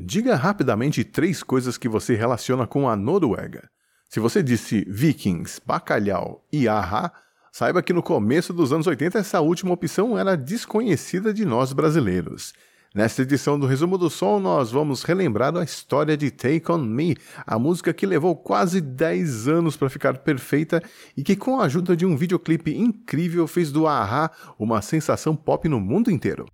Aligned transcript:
Diga 0.00 0.36
rapidamente 0.36 1.02
três 1.02 1.42
coisas 1.42 1.76
que 1.76 1.88
você 1.88 2.14
relaciona 2.14 2.68
com 2.68 2.88
a 2.88 2.94
Noruega. 2.94 3.68
Se 4.08 4.20
você 4.20 4.42
disse 4.44 4.86
vikings, 4.88 5.60
bacalhau 5.66 6.46
e 6.52 6.68
ahá, 6.68 7.12
saiba 7.50 7.82
que 7.82 7.92
no 7.92 8.02
começo 8.02 8.52
dos 8.52 8.72
anos 8.72 8.86
80 8.86 9.18
essa 9.18 9.40
última 9.40 9.72
opção 9.72 10.16
era 10.16 10.36
desconhecida 10.36 11.34
de 11.34 11.44
nós 11.44 11.72
brasileiros. 11.72 12.54
Nesta 12.94 13.22
edição 13.22 13.58
do 13.58 13.66
Resumo 13.66 13.98
do 13.98 14.08
Som, 14.08 14.38
nós 14.38 14.70
vamos 14.70 15.02
relembrar 15.02 15.54
a 15.56 15.64
história 15.64 16.16
de 16.16 16.30
Take 16.30 16.70
On 16.70 16.78
Me, 16.78 17.16
a 17.44 17.58
música 17.58 17.92
que 17.92 18.06
levou 18.06 18.36
quase 18.36 18.80
10 18.80 19.48
anos 19.48 19.76
para 19.76 19.90
ficar 19.90 20.18
perfeita 20.18 20.80
e 21.16 21.24
que, 21.24 21.36
com 21.36 21.60
a 21.60 21.64
ajuda 21.64 21.96
de 21.96 22.06
um 22.06 22.16
videoclipe 22.16 22.74
incrível, 22.74 23.46
fez 23.48 23.72
do 23.72 23.86
Ahá 23.86 24.30
uma 24.58 24.80
sensação 24.80 25.34
pop 25.34 25.68
no 25.68 25.80
mundo 25.80 26.08
inteiro. 26.10 26.46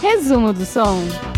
Resumo 0.00 0.52
do 0.52 0.64
Som. 0.64 1.37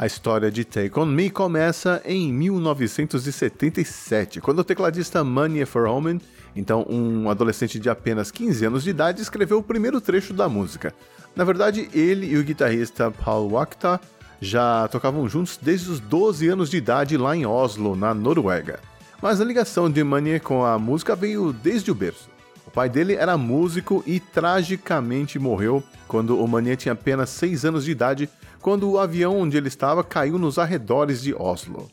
A 0.00 0.06
história 0.06 0.50
de 0.50 0.64
Take 0.64 0.98
On 0.98 1.04
Me 1.04 1.28
começa 1.28 2.00
em 2.06 2.32
1977, 2.32 4.40
quando 4.40 4.60
o 4.60 4.64
tecladista 4.64 5.22
Money 5.22 5.62
Homan, 5.74 6.18
então 6.56 6.86
um 6.88 7.28
adolescente 7.28 7.78
de 7.78 7.90
apenas 7.90 8.30
15 8.30 8.64
anos 8.64 8.82
de 8.82 8.88
idade, 8.88 9.20
escreveu 9.20 9.58
o 9.58 9.62
primeiro 9.62 10.00
trecho 10.00 10.32
da 10.32 10.48
música. 10.48 10.94
Na 11.36 11.44
verdade, 11.44 11.90
ele 11.92 12.32
e 12.32 12.38
o 12.38 12.42
guitarrista 12.42 13.10
Paul 13.10 13.50
Wakta 13.50 14.00
já 14.40 14.88
tocavam 14.88 15.28
juntos 15.28 15.58
desde 15.60 15.90
os 15.90 16.00
12 16.00 16.48
anos 16.48 16.70
de 16.70 16.78
idade 16.78 17.18
lá 17.18 17.36
em 17.36 17.44
Oslo, 17.44 17.94
na 17.94 18.14
Noruega. 18.14 18.80
Mas 19.20 19.38
a 19.38 19.44
ligação 19.44 19.90
de 19.90 20.02
Money 20.02 20.40
com 20.40 20.64
a 20.64 20.78
música 20.78 21.14
veio 21.14 21.52
desde 21.52 21.90
o 21.90 21.94
berço. 21.94 22.30
O 22.66 22.70
pai 22.70 22.88
dele 22.88 23.16
era 23.16 23.36
músico 23.36 24.02
e 24.06 24.18
tragicamente 24.18 25.38
morreu 25.38 25.84
quando 26.08 26.42
o 26.42 26.48
Mania 26.48 26.74
tinha 26.74 26.94
apenas 26.94 27.28
6 27.28 27.66
anos 27.66 27.84
de 27.84 27.90
idade 27.90 28.30
quando 28.60 28.90
o 28.90 28.98
avião 28.98 29.38
onde 29.38 29.56
ele 29.56 29.68
estava 29.68 30.04
caiu 30.04 30.38
nos 30.38 30.58
arredores 30.58 31.22
de 31.22 31.34
Oslo. 31.34 31.88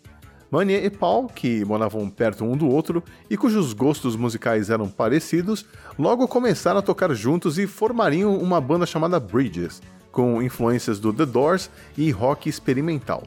Mania 0.49 0.83
e 0.83 0.89
Paul, 0.89 1.27
que 1.27 1.65
moravam 1.65 2.09
perto 2.09 2.45
um 2.45 2.55
do 2.55 2.69
outro 2.69 3.03
e 3.29 3.35
cujos 3.35 3.73
gostos 3.73 4.15
musicais 4.15 4.69
eram 4.69 4.87
parecidos, 4.87 5.65
logo 5.99 6.27
começaram 6.27 6.79
a 6.79 6.81
tocar 6.81 7.13
juntos 7.13 7.57
e 7.57 7.67
formariam 7.67 8.37
uma 8.37 8.61
banda 8.61 8.85
chamada 8.85 9.19
Bridges, 9.19 9.81
com 10.09 10.41
influências 10.41 10.99
do 10.99 11.11
The 11.11 11.25
Doors 11.25 11.69
e 11.97 12.11
rock 12.11 12.47
experimental. 12.47 13.23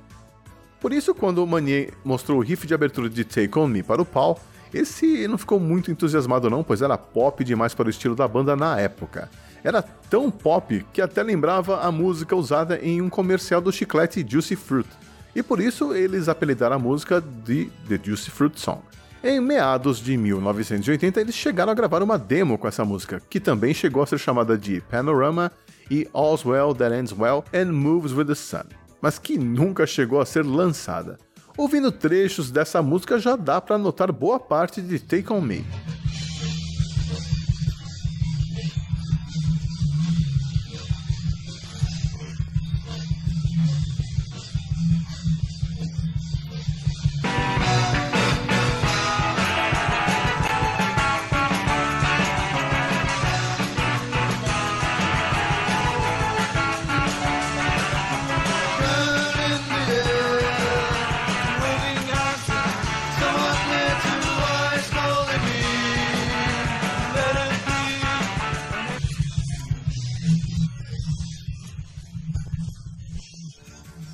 Por 0.81 0.95
isso, 0.95 1.15
quando 1.15 1.47
Manier 1.47 1.93
mostrou 2.03 2.39
o 2.39 2.43
riff 2.43 2.67
de 2.67 2.73
abertura 2.73 3.11
de 3.11 3.23
Take 3.23 3.59
On 3.59 3.67
Me 3.67 3.83
para 3.83 4.01
o 4.01 4.07
Paul, 4.07 4.39
esse 4.73 5.29
não 5.29 5.37
ficou 5.37 5.61
muito 5.61 5.91
entusiasmado 5.91 6.49
não, 6.49 6.65
pois 6.65 6.81
era 6.81 6.97
pop 6.97 7.45
demais 7.45 7.75
para 7.75 7.89
o 7.89 7.91
estilo 7.91 8.15
da 8.15 8.27
banda 8.27 8.57
na 8.57 8.81
época 8.81 9.29
era 9.63 9.83
tão 9.83 10.31
pop 10.31 10.85
que 10.93 11.03
até 11.03 11.23
lembrava 11.23 11.81
a 11.81 11.93
música 11.93 12.35
usada 12.35 12.79
em 12.79 13.01
um 13.01 13.09
comercial 13.09 13.61
do 13.61 13.73
chiclete 13.73 14.25
Juicy 14.27 14.57
Fruit, 14.57 14.89
e 15.35 15.43
por 15.43 15.61
isso 15.61 15.95
eles 15.95 16.29
apelidaram 16.29 16.77
a 16.77 16.79
música 16.79 17.21
de 17.21 17.71
The 17.89 18.01
Juicy 18.03 18.31
Fruit 18.31 18.61
Song. 18.61 18.81
Em 19.23 19.39
meados 19.39 19.99
de 19.99 20.17
1980, 20.17 21.21
eles 21.21 21.35
chegaram 21.35 21.71
a 21.71 21.75
gravar 21.75 22.03
uma 22.03 22.19
demo 22.19 22.57
com 22.57 22.67
essa 22.67 22.85
música, 22.85 23.21
que 23.29 23.39
também 23.39 23.75
chegou 23.75 24.03
a 24.03 24.07
ser 24.07 24.19
chamada 24.19 24.57
de 24.57 24.81
Panorama 24.81 25.53
e 25.91 26.09
All's 26.15 26.45
Well 26.45 26.75
That 26.75 26.95
Ends 26.95 27.13
Well 27.13 27.45
and 27.53 27.73
Moves 27.73 28.13
with 28.13 28.27
the 28.27 28.35
Sun, 28.35 28.65
mas 29.01 29.19
que 29.19 29.37
nunca 29.37 29.87
chegou 29.87 30.21
a 30.21 30.27
ser 30.27 30.45
lançada. 30.45 31.19
Ouvindo 31.55 31.93
trechos 31.93 32.51
dessa 32.51 32.81
música 32.81 33.19
já 33.19 33.37
dá 33.37 33.61
para 33.61 33.77
notar 33.77 34.11
boa 34.11 34.41
parte 34.41 34.81
de 34.81 34.99
Take 34.99 35.31
On 35.31 35.43
Me. 35.43 35.67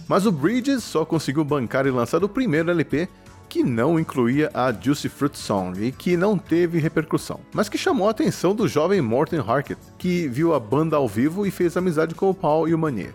Mas 0.08 0.24
o 0.26 0.32
Bridges 0.32 0.84
só 0.84 1.04
conseguiu 1.04 1.44
bancar 1.44 1.86
e 1.86 1.90
lançar 1.90 2.22
o 2.22 2.28
primeiro 2.28 2.70
LP 2.70 3.08
que 3.48 3.62
não 3.62 3.98
incluía 3.98 4.50
a 4.52 4.72
Juicy 4.72 5.08
Fruit 5.08 5.38
Song 5.38 5.84
e 5.84 5.92
que 5.92 6.16
não 6.16 6.36
teve 6.36 6.78
repercussão, 6.78 7.40
mas 7.52 7.68
que 7.68 7.78
chamou 7.78 8.08
a 8.08 8.10
atenção 8.10 8.54
do 8.54 8.68
jovem 8.68 9.00
Morten 9.00 9.40
Harket, 9.40 9.78
que 9.98 10.28
viu 10.28 10.54
a 10.54 10.60
banda 10.60 10.96
ao 10.96 11.08
vivo 11.08 11.46
e 11.46 11.50
fez 11.50 11.76
amizade 11.76 12.14
com 12.14 12.28
o 12.28 12.34
Paul 12.34 12.68
e 12.68 12.74
o 12.74 12.78
Manier. 12.78 13.14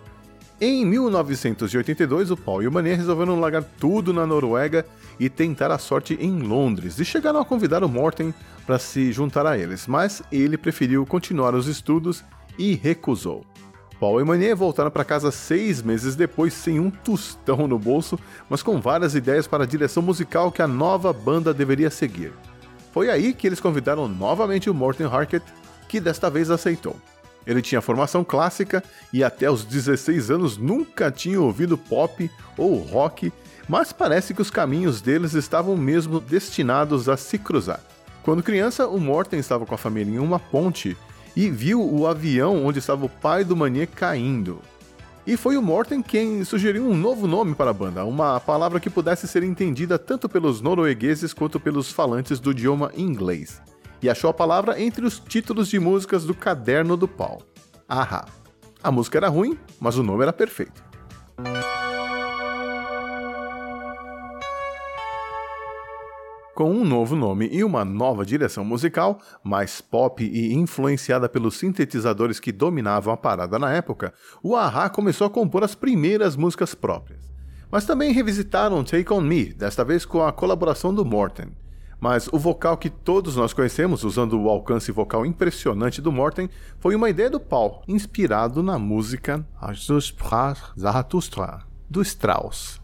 Em 0.59 0.85
1982, 0.85 2.29
o 2.31 2.37
Paul 2.37 2.61
e 2.61 2.67
o 2.67 2.71
Manier 2.71 2.97
resolveram 2.97 3.39
largar 3.39 3.63
tudo 3.63 4.13
na 4.13 4.27
Noruega 4.27 4.85
e 5.19 5.27
tentar 5.27 5.71
a 5.71 5.77
sorte 5.77 6.17
em 6.19 6.39
Londres, 6.39 6.99
e 6.99 7.05
chegaram 7.05 7.39
a 7.39 7.45
convidar 7.45 7.83
o 7.83 7.89
Morten 7.89 8.33
para 8.65 8.77
se 8.77 9.11
juntar 9.11 9.45
a 9.45 9.57
eles, 9.57 9.87
mas 9.87 10.21
ele 10.31 10.57
preferiu 10.57 11.05
continuar 11.05 11.55
os 11.55 11.67
estudos 11.67 12.23
e 12.59 12.75
recusou. 12.75 13.43
Paul 14.01 14.19
e 14.19 14.23
Manier 14.23 14.55
voltaram 14.55 14.89
para 14.89 15.05
casa 15.05 15.29
seis 15.29 15.79
meses 15.79 16.15
depois 16.15 16.55
sem 16.55 16.79
um 16.79 16.89
tostão 16.89 17.67
no 17.67 17.77
bolso, 17.77 18.17
mas 18.49 18.63
com 18.63 18.81
várias 18.81 19.13
ideias 19.13 19.45
para 19.45 19.63
a 19.63 19.67
direção 19.67 20.01
musical 20.01 20.51
que 20.51 20.63
a 20.63 20.67
nova 20.67 21.13
banda 21.13 21.53
deveria 21.53 21.91
seguir. 21.91 22.33
Foi 22.91 23.11
aí 23.11 23.31
que 23.31 23.45
eles 23.45 23.59
convidaram 23.59 24.07
novamente 24.07 24.71
o 24.71 24.73
Morten 24.73 25.05
Harket, 25.05 25.43
que 25.87 25.99
desta 25.99 26.31
vez 26.31 26.49
aceitou. 26.49 26.95
Ele 27.45 27.61
tinha 27.61 27.79
formação 27.79 28.23
clássica 28.23 28.83
e 29.13 29.23
até 29.23 29.51
os 29.51 29.63
16 29.63 30.31
anos 30.31 30.57
nunca 30.57 31.11
tinha 31.11 31.39
ouvido 31.39 31.77
pop 31.77 32.27
ou 32.57 32.79
rock, 32.79 33.31
mas 33.69 33.93
parece 33.93 34.33
que 34.33 34.41
os 34.41 34.49
caminhos 34.49 34.99
deles 34.99 35.35
estavam 35.35 35.77
mesmo 35.77 36.19
destinados 36.19 37.07
a 37.07 37.15
se 37.15 37.37
cruzar. 37.37 37.79
Quando 38.23 38.41
criança, 38.41 38.87
o 38.87 38.99
Morten 38.99 39.39
estava 39.39 39.63
com 39.63 39.75
a 39.75 39.77
família 39.77 40.15
em 40.15 40.19
uma 40.19 40.39
ponte 40.39 40.97
e 41.35 41.49
viu 41.49 41.81
o 41.81 42.07
avião 42.07 42.65
onde 42.65 42.79
estava 42.79 43.05
o 43.05 43.09
pai 43.09 43.43
do 43.43 43.55
Manier 43.55 43.87
caindo. 43.87 44.59
E 45.25 45.37
foi 45.37 45.55
o 45.55 45.61
Morten 45.61 46.01
quem 46.01 46.43
sugeriu 46.43 46.83
um 46.87 46.97
novo 46.97 47.27
nome 47.27 47.53
para 47.53 47.69
a 47.69 47.73
banda, 47.73 48.03
uma 48.03 48.39
palavra 48.39 48.79
que 48.79 48.89
pudesse 48.89 49.27
ser 49.27 49.43
entendida 49.43 49.99
tanto 49.99 50.27
pelos 50.27 50.61
noruegueses 50.61 51.31
quanto 51.31 51.59
pelos 51.59 51.91
falantes 51.91 52.39
do 52.39 52.51
idioma 52.51 52.91
inglês. 52.97 53.61
E 54.01 54.09
achou 54.09 54.31
a 54.31 54.33
palavra 54.33 54.81
entre 54.81 55.05
os 55.05 55.19
títulos 55.19 55.67
de 55.69 55.79
músicas 55.79 56.25
do 56.25 56.33
caderno 56.33 56.97
do 56.97 57.07
Paul. 57.07 57.43
Ahá. 57.87 58.25
A 58.81 58.91
música 58.91 59.19
era 59.19 59.29
ruim, 59.29 59.59
mas 59.79 59.95
o 59.95 60.01
nome 60.01 60.23
era 60.23 60.33
perfeito. 60.33 60.83
Com 66.61 66.69
um 66.69 66.85
novo 66.85 67.15
nome 67.15 67.49
e 67.51 67.63
uma 67.63 67.83
nova 67.83 68.23
direção 68.23 68.63
musical, 68.63 69.19
mais 69.43 69.81
pop 69.81 70.23
e 70.23 70.53
influenciada 70.53 71.27
pelos 71.27 71.57
sintetizadores 71.57 72.39
que 72.39 72.51
dominavam 72.51 73.11
a 73.11 73.17
parada 73.17 73.57
na 73.57 73.73
época, 73.73 74.13
o 74.43 74.55
Ahá 74.55 74.87
começou 74.87 75.25
a 75.25 75.29
compor 75.31 75.63
as 75.63 75.73
primeiras 75.73 76.35
músicas 76.35 76.75
próprias. 76.75 77.33
Mas 77.71 77.83
também 77.83 78.13
revisitaram 78.13 78.83
Take 78.83 79.11
On 79.11 79.21
Me, 79.21 79.45
desta 79.51 79.83
vez 79.83 80.05
com 80.05 80.23
a 80.23 80.31
colaboração 80.31 80.93
do 80.93 81.03
Morten. 81.03 81.47
Mas 81.99 82.29
o 82.31 82.37
vocal 82.37 82.77
que 82.77 82.91
todos 82.91 83.35
nós 83.35 83.53
conhecemos, 83.53 84.03
usando 84.03 84.39
o 84.39 84.47
alcance 84.47 84.91
vocal 84.91 85.25
impressionante 85.25 85.99
do 85.99 86.11
Morten, 86.11 86.47
foi 86.77 86.93
uma 86.93 87.09
ideia 87.09 87.31
do 87.31 87.39
Paul, 87.39 87.81
inspirado 87.87 88.61
na 88.61 88.77
música 88.77 89.43
Zarathustra, 90.79 91.63
do 91.89 92.03
Strauss. 92.03 92.79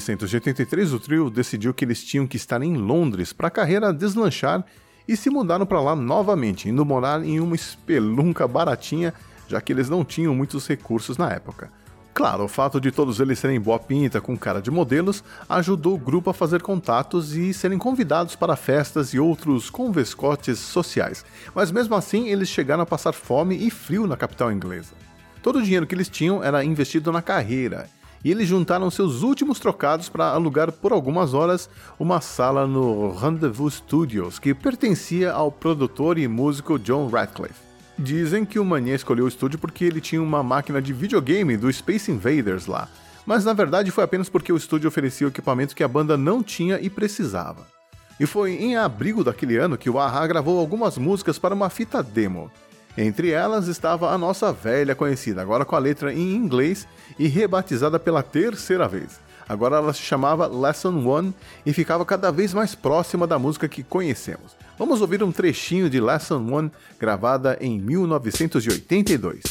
1983, 0.00 0.92
o 0.92 0.98
trio 0.98 1.30
decidiu 1.30 1.72
que 1.72 1.84
eles 1.84 2.02
tinham 2.02 2.26
que 2.26 2.36
estar 2.36 2.62
em 2.62 2.76
Londres 2.76 3.32
para 3.32 3.48
a 3.48 3.50
carreira 3.50 3.92
deslanchar 3.92 4.64
e 5.06 5.16
se 5.16 5.30
mudaram 5.30 5.66
para 5.66 5.80
lá 5.80 5.94
novamente, 5.94 6.68
indo 6.68 6.84
morar 6.84 7.24
em 7.24 7.40
uma 7.40 7.54
espelunca 7.54 8.46
baratinha, 8.48 9.12
já 9.48 9.60
que 9.60 9.72
eles 9.72 9.88
não 9.88 10.04
tinham 10.04 10.34
muitos 10.34 10.66
recursos 10.66 11.16
na 11.16 11.30
época. 11.30 11.70
Claro, 12.12 12.44
o 12.44 12.48
fato 12.48 12.80
de 12.80 12.90
todos 12.90 13.20
eles 13.20 13.38
serem 13.38 13.60
boa 13.60 13.78
pinta 13.78 14.20
com 14.20 14.36
cara 14.36 14.60
de 14.60 14.70
modelos 14.70 15.22
ajudou 15.48 15.94
o 15.94 15.98
grupo 15.98 16.30
a 16.30 16.34
fazer 16.34 16.60
contatos 16.60 17.34
e 17.34 17.54
serem 17.54 17.78
convidados 17.78 18.34
para 18.34 18.56
festas 18.56 19.14
e 19.14 19.18
outros 19.18 19.70
convescotes 19.70 20.58
sociais, 20.58 21.24
mas 21.54 21.70
mesmo 21.70 21.94
assim 21.94 22.28
eles 22.28 22.48
chegaram 22.48 22.82
a 22.82 22.86
passar 22.86 23.12
fome 23.12 23.56
e 23.56 23.70
frio 23.70 24.06
na 24.06 24.16
capital 24.16 24.50
inglesa. 24.52 24.92
Todo 25.42 25.60
o 25.60 25.62
dinheiro 25.62 25.86
que 25.86 25.94
eles 25.94 26.08
tinham 26.08 26.42
era 26.44 26.64
investido 26.64 27.10
na 27.10 27.22
carreira, 27.22 27.88
e 28.24 28.30
eles 28.30 28.48
juntaram 28.48 28.90
seus 28.90 29.22
últimos 29.22 29.58
trocados 29.58 30.08
para 30.08 30.30
alugar 30.30 30.70
por 30.72 30.92
algumas 30.92 31.34
horas 31.34 31.68
uma 31.98 32.20
sala 32.20 32.66
no 32.66 33.12
Rendezvous 33.12 33.74
Studios, 33.74 34.38
que 34.38 34.54
pertencia 34.54 35.32
ao 35.32 35.50
produtor 35.50 36.18
e 36.18 36.28
músico 36.28 36.78
John 36.78 37.08
Radcliffe. 37.08 37.70
Dizem 37.98 38.44
que 38.44 38.58
o 38.58 38.64
Mania 38.64 38.94
escolheu 38.94 39.24
o 39.24 39.28
estúdio 39.28 39.58
porque 39.58 39.84
ele 39.84 40.00
tinha 40.00 40.22
uma 40.22 40.42
máquina 40.42 40.80
de 40.80 40.92
videogame 40.92 41.56
do 41.56 41.72
Space 41.72 42.10
Invaders 42.10 42.66
lá, 42.66 42.88
mas 43.26 43.44
na 43.44 43.52
verdade 43.52 43.90
foi 43.90 44.04
apenas 44.04 44.28
porque 44.28 44.52
o 44.52 44.56
estúdio 44.56 44.88
oferecia 44.88 45.26
o 45.26 45.30
equipamento 45.30 45.74
que 45.74 45.84
a 45.84 45.88
banda 45.88 46.16
não 46.16 46.42
tinha 46.42 46.78
e 46.80 46.88
precisava. 46.88 47.66
E 48.18 48.26
foi 48.26 48.52
em 48.52 48.76
abril 48.76 49.24
daquele 49.24 49.56
ano 49.56 49.78
que 49.78 49.88
o 49.88 49.98
Aha 49.98 50.26
gravou 50.26 50.58
algumas 50.58 50.98
músicas 50.98 51.38
para 51.38 51.54
uma 51.54 51.70
fita 51.70 52.02
demo. 52.02 52.50
Entre 52.96 53.30
elas 53.30 53.68
estava 53.68 54.10
a 54.10 54.18
nossa 54.18 54.52
velha 54.52 54.94
conhecida, 54.94 55.40
agora 55.40 55.64
com 55.64 55.76
a 55.76 55.78
letra 55.78 56.12
em 56.12 56.34
inglês 56.34 56.86
e 57.18 57.28
rebatizada 57.28 57.98
pela 57.98 58.22
terceira 58.22 58.88
vez. 58.88 59.20
Agora 59.48 59.76
ela 59.76 59.92
se 59.92 60.00
chamava 60.00 60.46
Lesson 60.46 61.04
One 61.04 61.34
e 61.66 61.72
ficava 61.72 62.04
cada 62.04 62.30
vez 62.30 62.54
mais 62.54 62.74
próxima 62.74 63.26
da 63.26 63.38
música 63.38 63.68
que 63.68 63.82
conhecemos. 63.82 64.56
Vamos 64.78 65.00
ouvir 65.00 65.22
um 65.22 65.32
trechinho 65.32 65.90
de 65.90 66.00
Lesson 66.00 66.46
One 66.52 66.70
gravada 66.98 67.58
em 67.60 67.78
1982. 67.80 69.42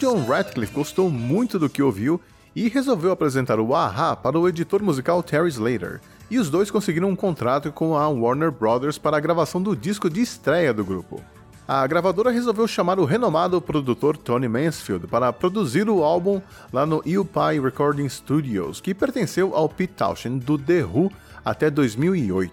John 0.00 0.24
Radcliffe 0.24 0.72
gostou 0.72 1.10
muito 1.10 1.58
do 1.58 1.68
que 1.68 1.82
ouviu 1.82 2.18
e 2.56 2.68
resolveu 2.68 3.12
apresentar 3.12 3.60
o 3.60 3.74
Aha 3.74 4.16
para 4.16 4.38
o 4.38 4.48
editor 4.48 4.82
musical 4.82 5.22
Terry 5.22 5.50
Slater, 5.50 6.00
e 6.30 6.38
os 6.38 6.48
dois 6.50 6.70
conseguiram 6.70 7.10
um 7.10 7.14
contrato 7.14 7.70
com 7.70 7.94
a 7.94 8.08
Warner 8.08 8.50
Brothers 8.50 8.98
para 8.98 9.18
a 9.18 9.20
gravação 9.20 9.62
do 9.62 9.76
disco 9.76 10.10
de 10.10 10.22
estreia 10.22 10.74
do 10.74 10.84
grupo. 10.84 11.22
A 11.72 11.86
gravadora 11.86 12.32
resolveu 12.32 12.66
chamar 12.66 12.98
o 12.98 13.04
renomado 13.04 13.62
produtor 13.62 14.16
Tony 14.16 14.48
Mansfield 14.48 15.06
para 15.06 15.32
produzir 15.32 15.88
o 15.88 16.02
álbum 16.02 16.42
lá 16.72 16.84
no 16.84 16.96
UPI 16.96 17.60
Recording 17.62 18.08
Studios, 18.08 18.80
que 18.80 18.92
pertenceu 18.92 19.54
ao 19.54 19.68
Pete 19.68 19.92
Townshend 19.92 20.44
do 20.44 20.58
The 20.58 20.82
Who 20.82 21.12
até 21.44 21.70
2008. 21.70 22.52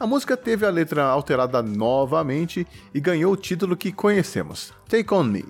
A 0.00 0.04
música 0.04 0.36
teve 0.36 0.66
a 0.66 0.70
letra 0.70 1.04
alterada 1.04 1.62
novamente 1.62 2.66
e 2.92 2.98
ganhou 2.98 3.32
o 3.32 3.36
título 3.36 3.76
que 3.76 3.92
conhecemos, 3.92 4.72
Take 4.88 5.14
On 5.14 5.22
Me, 5.22 5.44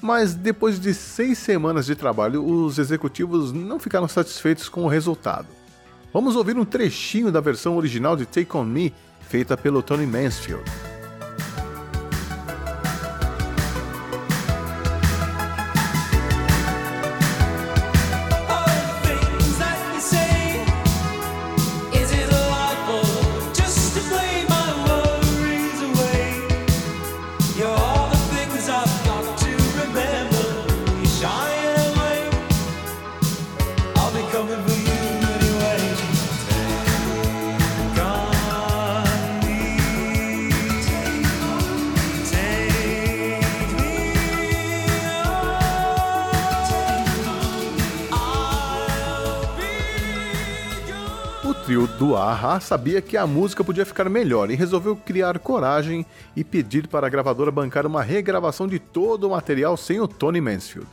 mas 0.00 0.32
depois 0.34 0.80
de 0.80 0.94
seis 0.94 1.36
semanas 1.36 1.84
de 1.84 1.94
trabalho, 1.94 2.42
os 2.42 2.78
executivos 2.78 3.52
não 3.52 3.78
ficaram 3.78 4.08
satisfeitos 4.08 4.66
com 4.66 4.84
o 4.84 4.88
resultado. 4.88 5.48
Vamos 6.10 6.36
ouvir 6.36 6.56
um 6.56 6.64
trechinho 6.64 7.30
da 7.30 7.42
versão 7.42 7.76
original 7.76 8.16
de 8.16 8.24
Take 8.24 8.56
On 8.56 8.64
Me, 8.64 8.94
feita 9.28 9.58
pelo 9.58 9.82
Tony 9.82 10.06
Mansfield. 10.06 10.64
Trio 51.54 51.86
do 51.86 52.16
Aha 52.16 52.60
sabia 52.60 53.00
que 53.00 53.16
a 53.16 53.26
música 53.26 53.64
podia 53.64 53.84
ficar 53.84 54.08
melhor 54.08 54.50
e 54.50 54.54
resolveu 54.54 54.94
criar 54.94 55.38
coragem 55.38 56.06
e 56.36 56.44
pedir 56.44 56.86
para 56.86 57.06
a 57.06 57.10
gravadora 57.10 57.50
bancar 57.50 57.86
uma 57.86 58.02
regravação 58.02 58.66
de 58.66 58.78
todo 58.78 59.26
o 59.26 59.30
material 59.30 59.76
sem 59.76 60.00
o 60.00 60.06
Tony 60.06 60.40
Mansfield. 60.40 60.88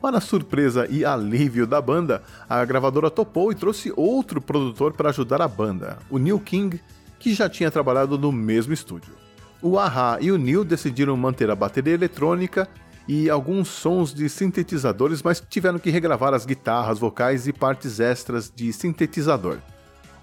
Para 0.00 0.20
surpresa 0.20 0.86
e 0.90 1.04
alívio 1.04 1.66
da 1.66 1.80
banda, 1.80 2.22
a 2.48 2.64
gravadora 2.64 3.10
topou 3.10 3.52
e 3.52 3.54
trouxe 3.54 3.92
outro 3.96 4.40
produtor 4.40 4.92
para 4.92 5.10
ajudar 5.10 5.40
a 5.40 5.48
banda, 5.48 5.98
o 6.10 6.18
Neil 6.18 6.40
King, 6.40 6.80
que 7.18 7.32
já 7.32 7.48
tinha 7.48 7.70
trabalhado 7.70 8.18
no 8.18 8.32
mesmo 8.32 8.72
estúdio. 8.72 9.14
O 9.62 9.78
Aha 9.78 10.18
e 10.20 10.32
o 10.32 10.38
Neil 10.38 10.64
decidiram 10.64 11.16
manter 11.16 11.50
a 11.50 11.56
bateria 11.56 11.94
eletrônica 11.94 12.68
e 13.06 13.30
alguns 13.30 13.68
sons 13.68 14.12
de 14.12 14.28
sintetizadores, 14.28 15.22
mas 15.22 15.42
tiveram 15.48 15.78
que 15.78 15.90
regravar 15.90 16.34
as 16.34 16.44
guitarras, 16.44 16.98
vocais 16.98 17.46
e 17.46 17.52
partes 17.52 18.00
extras 18.00 18.52
de 18.54 18.72
sintetizador. 18.72 19.58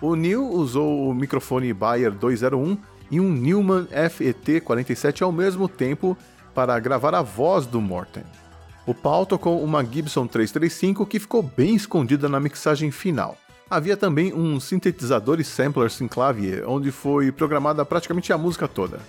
O 0.02 0.16
Neil 0.16 0.48
usou 0.48 1.10
o 1.10 1.14
microfone 1.14 1.74
Bayer 1.74 2.12
201 2.12 2.78
e 3.12 3.20
um 3.20 3.30
Neumann 3.30 3.86
FET47 3.88 5.22
ao 5.24 5.32
mesmo 5.32 5.68
tempo 5.68 6.18
para 6.56 6.80
gravar 6.80 7.14
a 7.14 7.22
voz 7.22 7.66
do 7.66 7.82
Morten. 7.82 8.24
O 8.86 8.94
Paul 8.94 9.26
tocou 9.26 9.62
uma 9.62 9.84
Gibson 9.84 10.26
335 10.26 11.06
que 11.06 11.20
ficou 11.20 11.44
bem 11.44 11.76
escondida 11.76 12.30
na 12.30 12.40
mixagem 12.40 12.92
final. 12.92 13.38
Havia 13.70 13.98
também 13.98 14.34
um 14.34 14.60
sintetizador 14.60 15.40
e 15.40 15.44
sampler 15.44 15.92
Synclavier, 15.92 16.64
onde 16.68 16.92
foi 16.92 17.32
programada 17.32 17.86
praticamente 17.86 18.34
a 18.34 18.38
música 18.38 18.68
toda. 18.68 19.00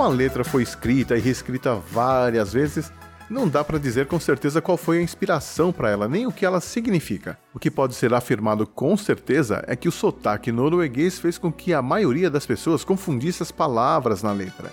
Como 0.00 0.10
a 0.10 0.16
letra 0.16 0.42
foi 0.42 0.62
escrita 0.62 1.14
e 1.14 1.20
reescrita 1.20 1.74
várias 1.74 2.54
vezes, 2.54 2.90
não 3.28 3.46
dá 3.46 3.62
para 3.62 3.78
dizer 3.78 4.06
com 4.06 4.18
certeza 4.18 4.62
qual 4.62 4.78
foi 4.78 4.96
a 4.96 5.02
inspiração 5.02 5.70
para 5.70 5.90
ela, 5.90 6.08
nem 6.08 6.26
o 6.26 6.32
que 6.32 6.46
ela 6.46 6.58
significa. 6.58 7.38
O 7.52 7.58
que 7.58 7.70
pode 7.70 7.94
ser 7.94 8.14
afirmado 8.14 8.66
com 8.66 8.96
certeza 8.96 9.62
é 9.66 9.76
que 9.76 9.90
o 9.90 9.92
sotaque 9.92 10.50
norueguês 10.50 11.18
fez 11.18 11.36
com 11.36 11.52
que 11.52 11.74
a 11.74 11.82
maioria 11.82 12.30
das 12.30 12.46
pessoas 12.46 12.82
confundisse 12.82 13.42
as 13.42 13.52
palavras 13.52 14.22
na 14.22 14.32
letra. 14.32 14.72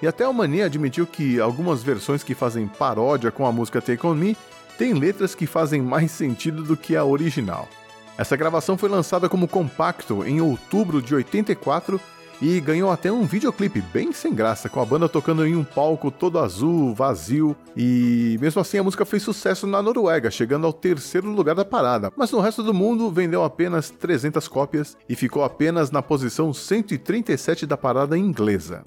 E 0.00 0.06
até 0.06 0.26
o 0.26 0.32
Mania 0.32 0.64
admitiu 0.64 1.06
que 1.06 1.38
algumas 1.38 1.82
versões 1.82 2.24
que 2.24 2.34
fazem 2.34 2.66
paródia 2.66 3.30
com 3.30 3.44
a 3.44 3.52
música 3.52 3.82
Take 3.82 4.06
On 4.06 4.14
Me 4.14 4.34
têm 4.78 4.94
letras 4.94 5.34
que 5.34 5.46
fazem 5.46 5.82
mais 5.82 6.10
sentido 6.12 6.62
do 6.62 6.78
que 6.78 6.96
a 6.96 7.04
original. 7.04 7.68
Essa 8.16 8.36
gravação 8.36 8.78
foi 8.78 8.88
lançada 8.88 9.28
como 9.28 9.46
compacto 9.46 10.24
em 10.24 10.40
outubro 10.40 11.02
de 11.02 11.14
84 11.14 12.00
e 12.42 12.58
ganhou 12.58 12.90
até 12.90 13.10
um 13.10 13.22
videoclipe 13.22 13.80
bem 13.80 14.12
sem 14.12 14.34
graça, 14.34 14.68
com 14.68 14.80
a 14.80 14.84
banda 14.84 15.08
tocando 15.08 15.46
em 15.46 15.54
um 15.54 15.62
palco 15.62 16.10
todo 16.10 16.40
azul, 16.40 16.92
vazio, 16.92 17.56
e 17.76 18.36
mesmo 18.40 18.60
assim 18.60 18.78
a 18.78 18.82
música 18.82 19.06
fez 19.06 19.22
sucesso 19.22 19.64
na 19.64 19.80
Noruega, 19.80 20.28
chegando 20.28 20.66
ao 20.66 20.72
terceiro 20.72 21.30
lugar 21.30 21.54
da 21.54 21.64
parada, 21.64 22.10
mas 22.16 22.32
no 22.32 22.40
resto 22.40 22.64
do 22.64 22.74
mundo 22.74 23.08
vendeu 23.12 23.44
apenas 23.44 23.90
300 23.90 24.48
cópias 24.48 24.96
e 25.08 25.14
ficou 25.14 25.44
apenas 25.44 25.92
na 25.92 26.02
posição 26.02 26.52
137 26.52 27.64
da 27.64 27.76
parada 27.76 28.18
inglesa. 28.18 28.82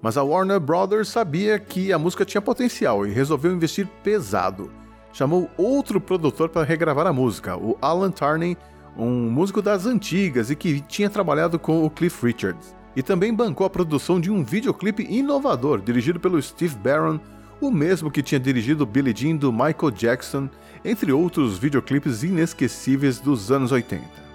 Mas 0.00 0.16
a 0.16 0.22
Warner 0.22 0.60
Brothers 0.60 1.08
sabia 1.08 1.58
que 1.58 1.92
a 1.92 1.98
música 1.98 2.24
tinha 2.24 2.40
potencial 2.40 3.04
e 3.04 3.10
resolveu 3.10 3.52
investir 3.52 3.88
pesado. 4.04 4.70
Chamou 5.12 5.50
outro 5.58 6.00
produtor 6.00 6.48
para 6.48 6.64
regravar 6.64 7.08
a 7.08 7.12
música, 7.12 7.56
o 7.56 7.76
Alan 7.82 8.12
Tarney, 8.12 8.56
um 8.96 9.28
músico 9.28 9.60
das 9.60 9.84
antigas 9.84 10.48
e 10.48 10.54
que 10.54 10.80
tinha 10.82 11.10
trabalhado 11.10 11.58
com 11.58 11.84
o 11.84 11.90
Cliff 11.90 12.24
Richards. 12.24 12.78
E 12.94 13.02
também 13.02 13.32
bancou 13.32 13.66
a 13.66 13.70
produção 13.70 14.20
de 14.20 14.30
um 14.30 14.42
videoclipe 14.42 15.06
inovador 15.08 15.80
dirigido 15.80 16.18
pelo 16.18 16.40
Steve 16.42 16.76
Barron, 16.76 17.20
o 17.60 17.70
mesmo 17.70 18.10
que 18.10 18.22
tinha 18.22 18.40
dirigido 18.40 18.86
Billie 18.86 19.14
Jean 19.14 19.36
do 19.36 19.52
Michael 19.52 19.90
Jackson, 19.92 20.48
entre 20.84 21.12
outros 21.12 21.58
videoclipes 21.58 22.22
inesquecíveis 22.22 23.20
dos 23.20 23.52
anos 23.52 23.70
80. 23.70 24.30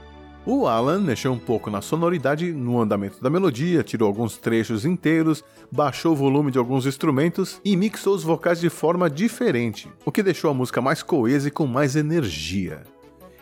O 0.45 0.67
Alan 0.67 0.99
mexeu 0.99 1.33
um 1.33 1.39
pouco 1.39 1.71
na 1.71 1.81
sonoridade, 1.81 2.51
no 2.51 2.79
andamento 2.79 3.19
da 3.19 3.31
melodia, 3.31 3.83
tirou 3.83 4.07
alguns 4.07 4.37
trechos 4.37 4.85
inteiros, 4.85 5.43
baixou 5.71 6.11
o 6.13 6.15
volume 6.15 6.51
de 6.51 6.59
alguns 6.59 6.85
instrumentos 6.85 7.59
e 7.65 7.75
mixou 7.75 8.13
os 8.13 8.21
vocais 8.21 8.59
de 8.59 8.69
forma 8.69 9.09
diferente, 9.09 9.89
o 10.05 10.11
que 10.11 10.21
deixou 10.21 10.51
a 10.51 10.53
música 10.53 10.79
mais 10.79 11.01
coesa 11.01 11.47
e 11.47 11.51
com 11.51 11.65
mais 11.65 11.95
energia. 11.95 12.83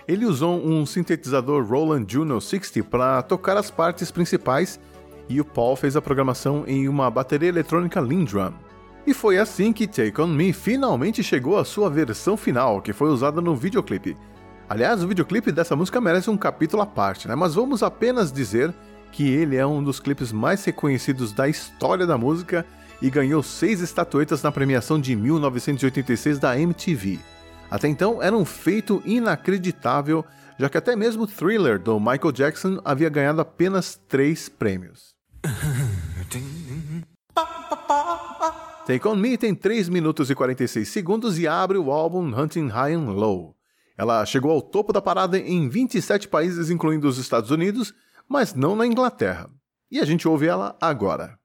Ele 0.08 0.26
usou 0.26 0.66
um 0.66 0.86
sintetizador 0.86 1.66
Roland 1.66 2.06
Juno 2.08 2.40
60 2.40 2.86
para 2.90 3.22
tocar 3.22 3.58
as 3.58 3.70
partes 3.70 4.10
principais 4.10 4.80
e 5.34 5.42
o 5.42 5.46
Paul 5.46 5.76
fez 5.76 5.96
a 5.96 6.02
programação 6.02 6.64
em 6.68 6.88
uma 6.88 7.10
bateria 7.10 7.50
eletrônica 7.50 8.00
Lindrum. 8.00 8.54
E 9.06 9.14
foi 9.14 9.38
assim 9.38 9.74
que 9.74 9.88
Take 9.88 10.22
On 10.22 10.28
Me 10.28 10.54
finalmente 10.54 11.22
chegou 11.24 11.58
à 11.58 11.66
sua 11.66 11.90
versão 11.90 12.38
final, 12.38 12.82
que 12.82 12.94
foi 12.94 13.10
usada 13.10 13.42
no 13.42 13.56
videoclipe, 13.56 14.16
Aliás, 14.70 15.04
o 15.04 15.08
videoclipe 15.08 15.52
dessa 15.52 15.76
música 15.76 16.00
merece 16.00 16.30
um 16.30 16.38
capítulo 16.38 16.82
à 16.82 16.86
parte, 16.86 17.28
né? 17.28 17.36
Mas 17.36 17.54
vamos 17.54 17.84
apenas 17.84 18.32
dizer 18.32 18.74
que 19.12 19.30
ele 19.30 19.56
é 19.56 19.66
um 19.66 19.84
dos 19.84 20.00
clipes 20.00 20.32
mais 20.32 20.64
reconhecidos 20.66 21.32
da 21.32 21.48
história 21.48 22.08
da 22.08 22.18
música 22.18 22.66
e 23.02 23.10
ganhou 23.10 23.44
seis 23.44 23.82
estatuetas 23.82 24.42
na 24.42 24.52
premiação 24.52 25.00
de 25.00 25.16
1986 25.16 26.40
da 26.40 26.58
MTV. 26.58 27.20
Até 27.70 27.88
então 27.88 28.20
era 28.20 28.36
um 28.36 28.46
feito 28.46 29.02
inacreditável, 29.06 30.26
já 30.58 30.70
que 30.70 30.78
até 30.78 30.96
mesmo 30.96 31.28
Thriller 31.28 31.78
do 31.78 32.00
Michael 32.00 32.32
Jackson 32.32 32.80
havia 32.84 33.10
ganhado 33.10 33.42
apenas 33.42 34.02
três 34.08 34.48
prêmios. 34.48 35.13
Take 38.86 39.08
On 39.08 39.16
Me 39.16 39.38
tem 39.38 39.56
3 39.56 39.90
minutos 39.90 40.30
e 40.30 40.36
46 40.36 40.88
segundos 40.88 41.40
e 41.40 41.48
abre 41.48 41.78
o 41.78 41.92
álbum 41.92 42.34
Hunting 42.38 42.68
High 42.68 42.94
and 42.94 43.12
Low. 43.12 43.56
Ela 43.98 44.26
chegou 44.26 44.52
ao 44.52 44.62
topo 44.62 44.92
da 44.92 45.02
parada 45.02 45.38
em 45.38 45.70
27 45.70 46.28
países, 46.28 46.70
incluindo 46.70 47.08
os 47.08 47.18
Estados 47.18 47.52
Unidos, 47.52 47.94
mas 48.28 48.54
não 48.54 48.76
na 48.76 48.88
Inglaterra. 48.88 49.50
E 49.92 50.00
a 50.00 50.06
gente 50.06 50.28
ouve 50.28 50.48
ela 50.48 50.76
agora. 50.82 51.38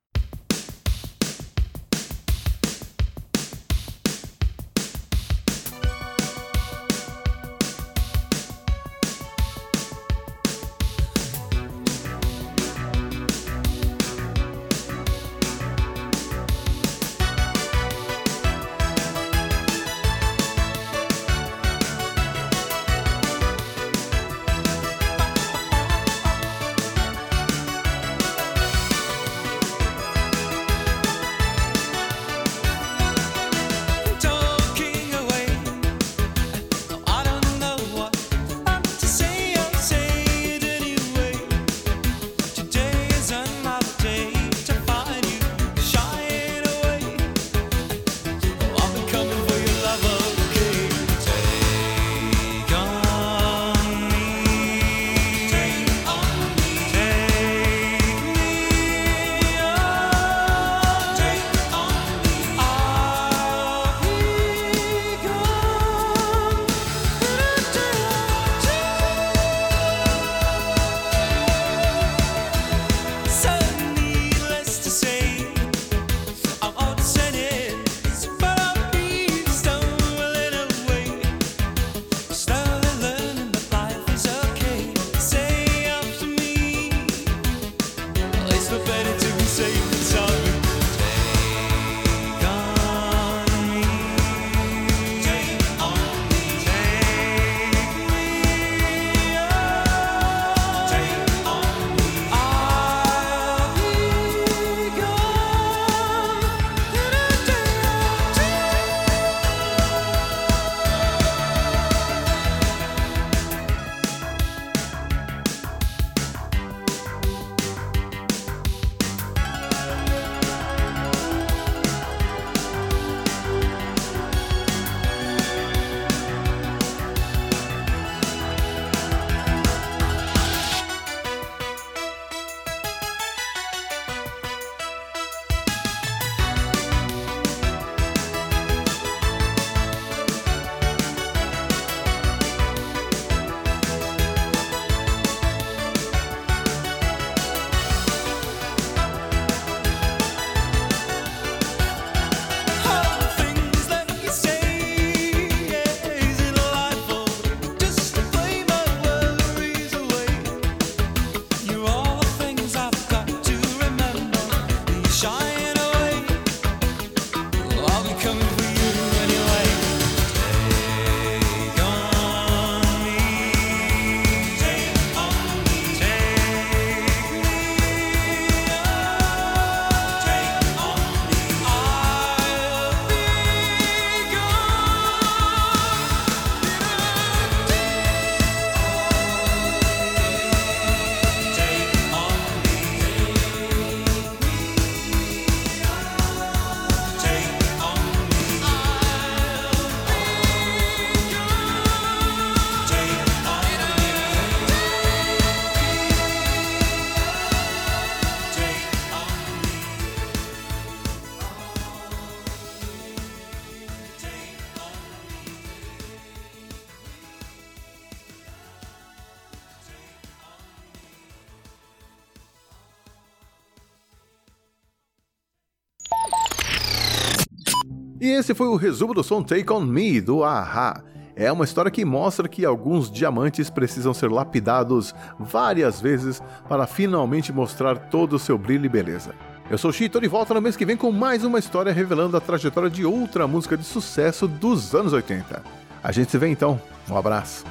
Esse 228.39 228.55
foi 228.55 228.69
o 228.69 228.77
resumo 228.77 229.13
do 229.13 229.25
som 229.25 229.43
Take 229.43 229.71
On 229.73 229.81
Me, 229.81 230.21
do 230.21 230.45
Aha. 230.45 231.03
É 231.35 231.51
uma 231.51 231.65
história 231.65 231.91
que 231.91 232.05
mostra 232.05 232.49
que 232.49 232.65
alguns 232.65 233.11
diamantes 233.11 233.69
precisam 233.69 234.15
ser 234.15 234.31
lapidados 234.31 235.15
várias 235.39 236.01
vezes 236.01 236.41
para 236.69 236.87
finalmente 236.87 237.53
mostrar 237.53 237.97
todo 237.97 238.35
o 238.35 238.39
seu 238.39 238.57
brilho 238.57 238.87
e 238.87 238.89
beleza. 238.89 239.35
Eu 239.69 239.77
sou 239.77 239.91
o 239.91 239.93
Chito 239.93 240.23
e 240.23 240.29
volta 240.29 240.55
no 240.55 240.63
mês 240.63 240.77
que 240.77 240.85
vem 240.85 240.97
com 240.97 241.11
mais 241.11 241.45
uma 241.45 241.59
história 241.59 241.93
revelando 241.93 242.37
a 242.37 242.41
trajetória 242.41 242.89
de 242.89 243.05
outra 243.05 243.47
música 243.47 243.77
de 243.77 243.85
sucesso 243.85 244.47
dos 244.47 244.95
anos 244.95 245.13
80. 245.13 245.63
A 246.03 246.13
gente 246.13 246.31
se 246.31 246.39
vê 246.39 246.49
então. 246.49 246.81
Um 247.11 247.17
abraço. 247.17 247.65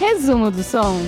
Resumo 0.00 0.50
do 0.50 0.62
som. 0.62 1.00